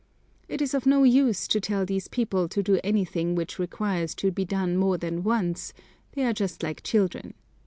It 0.49 0.63
is 0.63 0.73
of 0.73 0.87
no 0.87 1.03
use 1.03 1.47
to 1.47 1.61
tell 1.61 1.85
these 1.85 2.07
people 2.07 2.47
to 2.49 2.63
do 2.63 2.79
anything 2.83 3.35
which 3.35 3.59
requires 3.59 4.15
to 4.15 4.31
be 4.31 4.43
done 4.45 4.75
more 4.75 4.97
than 4.97 5.21
once: 5.23 5.73
they 6.13 6.23
are 6.25 6.33
just 6.33 6.63
like 6.63 6.81
children. 6.81 7.35